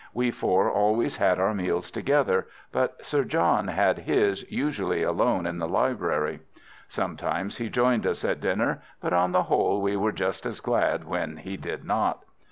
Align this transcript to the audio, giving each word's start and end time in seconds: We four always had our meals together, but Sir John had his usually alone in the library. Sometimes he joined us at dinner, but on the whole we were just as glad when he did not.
We 0.15 0.31
four 0.31 0.67
always 0.71 1.17
had 1.17 1.37
our 1.39 1.53
meals 1.53 1.91
together, 1.91 2.47
but 2.71 3.05
Sir 3.05 3.23
John 3.23 3.67
had 3.67 3.99
his 3.99 4.43
usually 4.49 5.03
alone 5.03 5.45
in 5.45 5.59
the 5.59 5.67
library. 5.67 6.39
Sometimes 6.87 7.57
he 7.57 7.69
joined 7.69 8.07
us 8.07 8.25
at 8.25 8.41
dinner, 8.41 8.81
but 8.99 9.13
on 9.13 9.31
the 9.31 9.43
whole 9.43 9.79
we 9.79 9.95
were 9.95 10.11
just 10.11 10.47
as 10.47 10.59
glad 10.59 11.03
when 11.03 11.37
he 11.37 11.55
did 11.55 11.85
not. 11.85 12.23